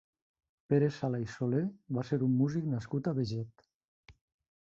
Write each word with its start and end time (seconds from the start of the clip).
Pere 0.73 0.85
Sala 0.95 1.19
i 1.25 1.27
Solé 1.33 1.59
va 1.97 2.05
ser 2.07 2.19
un 2.29 2.33
músic 2.39 2.65
nascut 2.71 3.11
a 3.13 3.15
Beget. 3.19 3.67